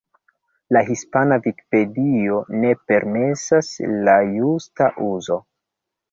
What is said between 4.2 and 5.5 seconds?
justa uzo.